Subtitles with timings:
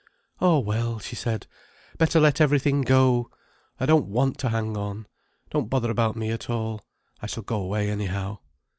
[0.39, 1.45] "Oh well!" she said.
[1.99, 3.29] "Better let everything go.
[3.79, 5.05] I don't want to hang on.
[5.51, 6.81] Don't bother about me at all.
[7.21, 8.39] I shall go away, anyhow."